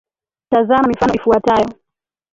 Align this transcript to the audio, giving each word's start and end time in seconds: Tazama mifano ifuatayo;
Tazama 0.49 0.87
mifano 0.87 1.13
ifuatayo; 1.13 1.69